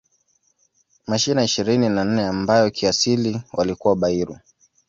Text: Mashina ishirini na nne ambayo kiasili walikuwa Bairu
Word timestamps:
Mashina 1.07 1.43
ishirini 1.43 1.89
na 1.89 2.03
nne 2.05 2.25
ambayo 2.25 2.69
kiasili 2.69 3.41
walikuwa 3.53 3.95
Bairu 3.95 4.39